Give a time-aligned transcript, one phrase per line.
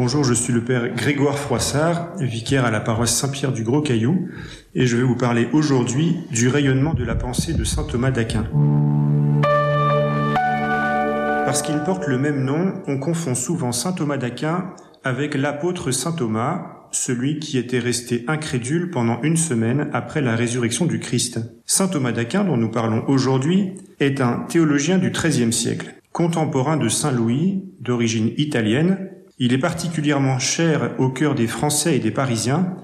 [0.00, 4.28] Bonjour, je suis le père Grégoire Froissart, vicaire à la paroisse Saint-Pierre du Gros Caillou,
[4.76, 8.46] et je vais vous parler aujourd'hui du rayonnement de la pensée de saint Thomas d'Aquin.
[11.44, 14.72] Parce qu'il porte le même nom, on confond souvent saint Thomas d'Aquin
[15.02, 20.86] avec l'apôtre saint Thomas, celui qui était resté incrédule pendant une semaine après la résurrection
[20.86, 21.40] du Christ.
[21.66, 25.96] Saint Thomas d'Aquin, dont nous parlons aujourd'hui, est un théologien du XIIIe siècle.
[26.12, 29.08] Contemporain de Saint Louis, d'origine italienne,
[29.38, 32.76] il est particulièrement cher au cœur des Français et des Parisiens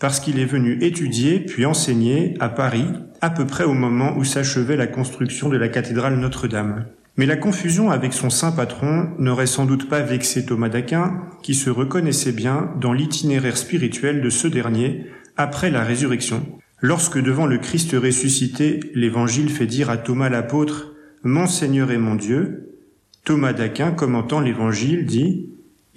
[0.00, 2.86] parce qu'il est venu étudier puis enseigner à Paris
[3.20, 6.86] à peu près au moment où s'achevait la construction de la cathédrale Notre-Dame.
[7.16, 11.54] Mais la confusion avec son saint patron n'aurait sans doute pas vexé Thomas d'Aquin, qui
[11.54, 16.46] se reconnaissait bien dans l'itinéraire spirituel de ce dernier après la résurrection.
[16.80, 22.14] Lorsque devant le Christ ressuscité, l'Évangile fait dire à Thomas l'apôtre, Mon Seigneur et mon
[22.14, 22.78] Dieu,
[23.24, 25.49] Thomas d'Aquin, commentant l'Évangile, dit,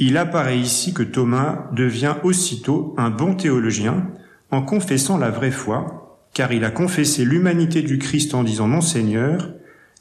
[0.05, 4.09] Il apparaît ici que Thomas devient aussitôt un bon théologien
[4.51, 8.81] en confessant la vraie foi, car il a confessé l'humanité du Christ en disant Mon
[8.81, 9.53] Seigneur,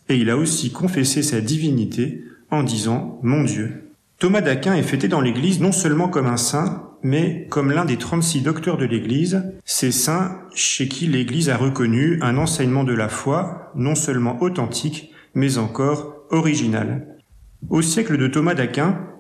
[0.09, 3.93] et il a aussi confessé sa divinité en disant Mon Dieu.
[4.19, 7.97] Thomas d'Aquin est fêté dans l'Église non seulement comme un saint, mais comme l'un des
[7.97, 13.09] 36 docteurs de l'Église, ces saints chez qui l'Église a reconnu un enseignement de la
[13.09, 17.07] foi non seulement authentique, mais encore original.
[17.71, 19.12] Au siècle de Thomas d'Aquin,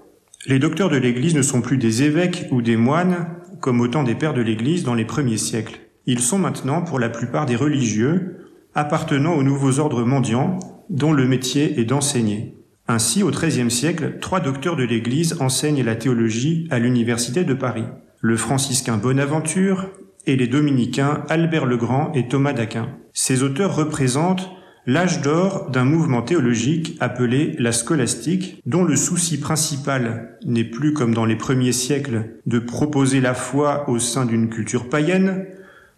[0.46, 3.28] les docteurs de l'Église ne sont plus des évêques ou des moines,
[3.60, 5.78] comme autant des pères de l'Église dans les premiers siècles.
[6.06, 8.38] Ils sont maintenant, pour la plupart des religieux,
[8.74, 10.58] appartenant aux nouveaux ordres mendiants,
[10.90, 12.56] dont le métier est d'enseigner.
[12.88, 17.84] Ainsi, au XIIIe siècle, trois docteurs de l'Église enseignent la théologie à l'Université de Paris.
[18.20, 19.90] Le franciscain Bonaventure
[20.26, 22.88] et les dominicains Albert le Grand et Thomas d'Aquin.
[23.12, 24.50] Ces auteurs représentent
[24.86, 31.14] l'âge d'or d'un mouvement théologique appelé la scolastique, dont le souci principal n'est plus comme
[31.14, 35.46] dans les premiers siècles de proposer la foi au sein d'une culture païenne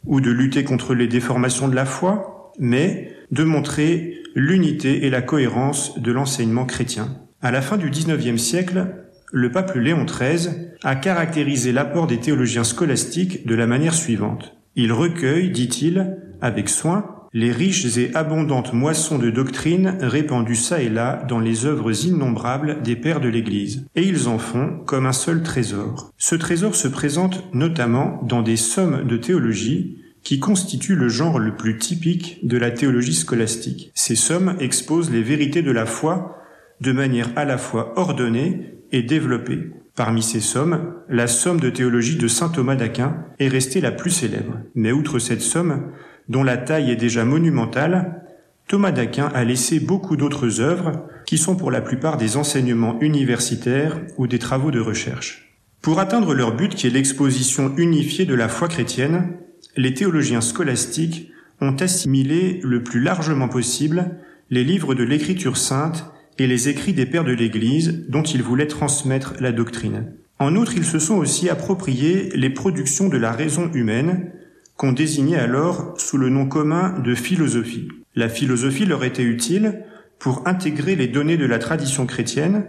[0.06, 5.22] ou de lutter contre les déformations de la foi, mais de montrer l'unité et la
[5.22, 7.16] cohérence de l'enseignement chrétien.
[7.40, 8.86] À la fin du XIXe siècle,
[9.32, 10.50] le pape Léon XIII
[10.82, 14.56] a caractérisé l'apport des théologiens scolastiques de la manière suivante.
[14.76, 20.88] Il recueille, dit-il, avec soin, les riches et abondantes moissons de doctrine répandues çà et
[20.88, 25.12] là dans les œuvres innombrables des pères de l'Église, et ils en font comme un
[25.12, 26.12] seul trésor.
[26.16, 31.56] Ce trésor se présente notamment dans des sommes de théologie qui constituent le genre le
[31.56, 33.90] plus typique de la théologie scolastique.
[33.94, 36.38] Ces sommes exposent les vérités de la foi
[36.80, 39.72] de manière à la fois ordonnée et développée.
[39.96, 44.10] Parmi ces sommes, la somme de théologie de saint Thomas d'Aquin est restée la plus
[44.10, 44.58] célèbre.
[44.74, 45.92] Mais outre cette somme,
[46.28, 48.22] dont la taille est déjà monumentale,
[48.66, 54.00] Thomas d'Aquin a laissé beaucoup d'autres œuvres qui sont pour la plupart des enseignements universitaires
[54.16, 55.56] ou des travaux de recherche.
[55.82, 59.36] Pour atteindre leur but qui est l'exposition unifiée de la foi chrétienne,
[59.76, 61.30] les théologiens scolastiques
[61.60, 64.16] ont assimilé le plus largement possible
[64.50, 66.06] les livres de l'écriture sainte
[66.38, 70.12] et les écrits des pères de l'Église dont ils voulaient transmettre la doctrine.
[70.38, 74.32] En outre, ils se sont aussi appropriés les productions de la raison humaine,
[74.76, 77.88] qu'on désignait alors sous le nom commun de philosophie.
[78.14, 79.84] La philosophie leur était utile
[80.18, 82.66] pour intégrer les données de la tradition chrétienne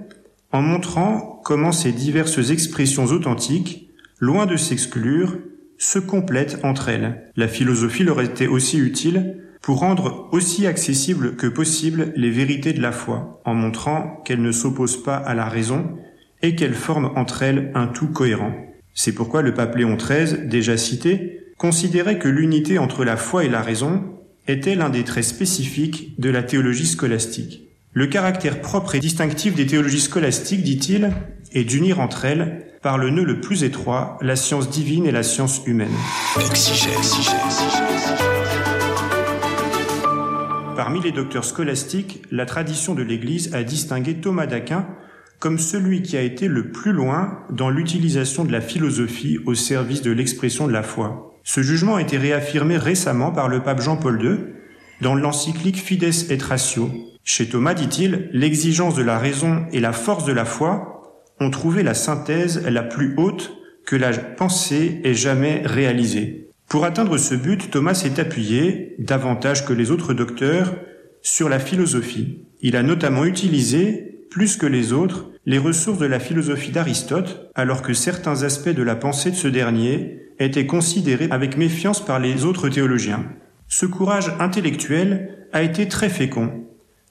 [0.52, 3.90] en montrant comment ces diverses expressions authentiques,
[4.20, 5.38] loin de s'exclure,
[5.78, 7.32] se complètent entre elles.
[7.36, 12.82] La philosophie leur était aussi utile pour rendre aussi accessibles que possible les vérités de
[12.82, 15.98] la foi, en montrant qu'elles ne s'opposent pas à la raison
[16.42, 18.54] et qu'elles forment entre elles un tout cohérent.
[18.94, 23.50] C'est pourquoi le pape Léon XIII, déjà cité, considérait que l'unité entre la foi et
[23.50, 24.04] la raison
[24.48, 27.64] était l'un des traits spécifiques de la théologie scolastique.
[27.94, 31.12] Le caractère propre et distinctif des théologies scolastiques, dit-il,
[31.54, 35.24] est d'unir entre elles par le nœud le plus étroit la science divine et la
[35.24, 35.96] science humaine.
[40.76, 44.88] Parmi les docteurs scolastiques, la tradition de l'Église a distingué Thomas d'Aquin
[45.40, 50.02] comme celui qui a été le plus loin dans l'utilisation de la philosophie au service
[50.02, 51.35] de l'expression de la foi.
[51.48, 54.38] Ce jugement a été réaffirmé récemment par le pape Jean-Paul II
[55.02, 56.90] dans l'encyclique Fides et Ratio.
[57.24, 61.84] Chez Thomas, dit-il, l'exigence de la raison et la force de la foi ont trouvé
[61.84, 63.54] la synthèse la plus haute
[63.86, 66.50] que la pensée ait jamais réalisée.
[66.68, 70.74] Pour atteindre ce but, Thomas s'est appuyé, davantage que les autres docteurs,
[71.22, 72.40] sur la philosophie.
[72.62, 77.84] Il a notamment utilisé, plus que les autres, les ressources de la philosophie d'Aristote, alors
[77.84, 82.46] que certains aspects de la pensée de ce dernier étaient considérés avec méfiance par les
[82.46, 83.26] autres théologiens.
[83.68, 86.66] Ce courage intellectuel a été très fécond,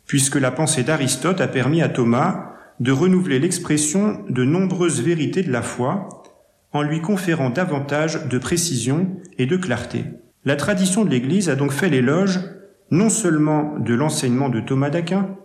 [0.06, 5.52] puisque la pensée d'Aristote a permis à Thomas de renouveler l'expression de nombreuses vérités de
[5.52, 6.08] la foi
[6.72, 10.04] en lui conférant davantage de précision et de clarté.
[10.44, 12.40] La tradition de l'Église a donc fait l'éloge
[12.90, 15.36] non seulement de l'enseignement de Thomas d'Aquin,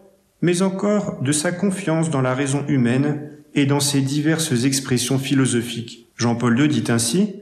[0.41, 6.07] mais encore de sa confiance dans la raison humaine et dans ses diverses expressions philosophiques.
[6.17, 7.35] Jean-Paul II dit ainsi,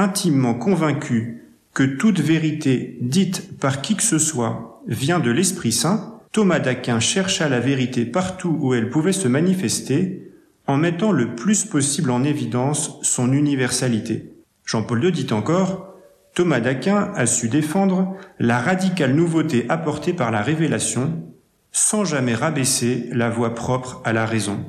[0.00, 1.42] intimement convaincu
[1.74, 7.00] que toute vérité dite par qui que ce soit vient de l'Esprit Saint, Thomas d'Aquin
[7.00, 10.32] chercha la vérité partout où elle pouvait se manifester,
[10.66, 14.32] en mettant le plus possible en évidence son universalité.
[14.64, 15.94] Jean-Paul II dit encore,
[16.34, 21.24] Thomas d'Aquin a su défendre la radicale nouveauté apportée par la révélation,
[21.72, 24.64] sans jamais rabaisser la voix propre à la raison.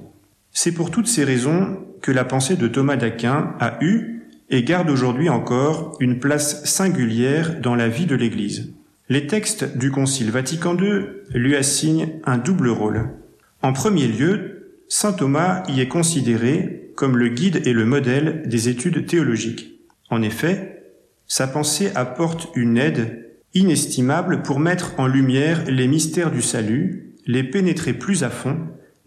[0.51, 4.10] C'est pour toutes ces raisons que la pensée de Thomas d'Aquin a eu
[4.51, 8.74] et garde aujourd'hui encore une place singulière dans la vie de l'Église.
[9.09, 13.09] Les textes du Concile Vatican II lui assignent un double rôle.
[13.62, 18.68] En premier lieu, Saint Thomas y est considéré comme le guide et le modèle des
[18.68, 19.80] études théologiques.
[20.09, 20.83] En effet,
[21.27, 27.44] sa pensée apporte une aide inestimable pour mettre en lumière les mystères du salut, les
[27.44, 28.57] pénétrer plus à fond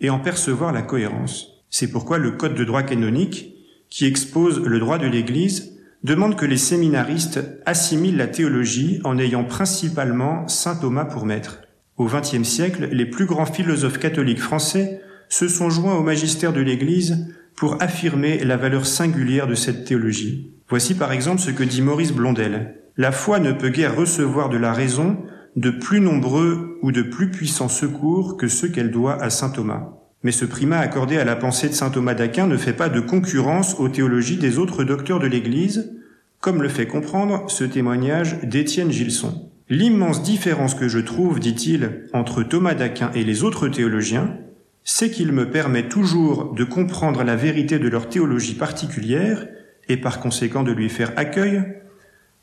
[0.00, 1.64] et en percevoir la cohérence.
[1.68, 3.53] C'est pourquoi le Code de droit canonique,
[3.94, 9.44] qui expose le droit de l'Église, demande que les séminaristes assimilent la théologie en ayant
[9.44, 11.60] principalement saint Thomas pour maître.
[11.96, 16.60] Au XXe siècle, les plus grands philosophes catholiques français se sont joints au magistère de
[16.60, 20.50] l'Église pour affirmer la valeur singulière de cette théologie.
[20.68, 22.74] Voici par exemple ce que dit Maurice Blondel.
[22.96, 25.18] La foi ne peut guère recevoir de la raison
[25.54, 30.03] de plus nombreux ou de plus puissants secours que ceux qu'elle doit à saint Thomas.
[30.24, 33.00] Mais ce primat accordé à la pensée de saint Thomas d'Aquin ne fait pas de
[33.00, 35.92] concurrence aux théologies des autres docteurs de l'Église,
[36.40, 39.50] comme le fait comprendre ce témoignage d'Étienne Gilson.
[39.68, 44.36] L'immense différence que je trouve, dit-il, entre Thomas d'Aquin et les autres théologiens,
[44.82, 49.46] c'est qu'il me permet toujours de comprendre la vérité de leur théologie particulière
[49.88, 51.62] et par conséquent de lui faire accueil,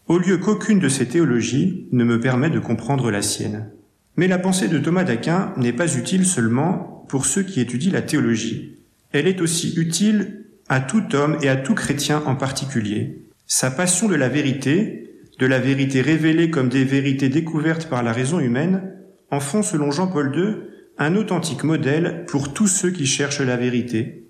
[0.07, 3.69] au lieu qu'aucune de ces théologies ne me permet de comprendre la sienne.
[4.17, 8.01] Mais la pensée de Thomas d'Aquin n'est pas utile seulement pour ceux qui étudient la
[8.01, 8.77] théologie.
[9.11, 13.19] Elle est aussi utile à tout homme et à tout chrétien en particulier.
[13.47, 18.13] Sa passion de la vérité, de la vérité révélée comme des vérités découvertes par la
[18.13, 18.93] raison humaine,
[19.29, 20.55] en font, selon Jean-Paul II,
[20.97, 24.23] un authentique modèle pour tous ceux qui cherchent la vérité.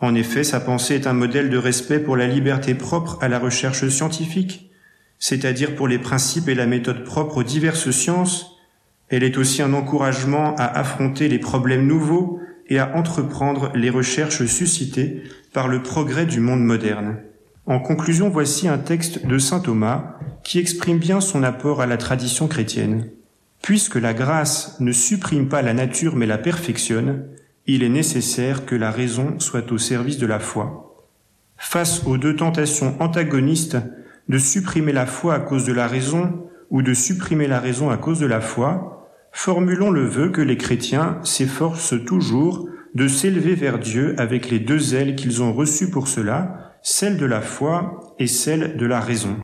[0.00, 3.38] En effet, sa pensée est un modèle de respect pour la liberté propre à la
[3.38, 4.72] recherche scientifique,
[5.20, 8.57] c'est-à-dire pour les principes et la méthode propre aux diverses sciences,
[9.10, 14.44] elle est aussi un encouragement à affronter les problèmes nouveaux et à entreprendre les recherches
[14.44, 15.22] suscitées
[15.52, 17.16] par le progrès du monde moderne.
[17.66, 21.96] En conclusion, voici un texte de Saint Thomas qui exprime bien son apport à la
[21.96, 23.10] tradition chrétienne.
[23.62, 27.24] Puisque la grâce ne supprime pas la nature mais la perfectionne,
[27.66, 31.06] il est nécessaire que la raison soit au service de la foi.
[31.56, 33.76] Face aux deux tentations antagonistes
[34.28, 37.96] de supprimer la foi à cause de la raison ou de supprimer la raison à
[37.96, 38.97] cause de la foi,
[39.32, 44.94] formulons le vœu que les chrétiens s'efforcent toujours de s'élever vers Dieu avec les deux
[44.94, 49.36] ailes qu'ils ont reçues pour cela, celle de la foi et celle de la raison.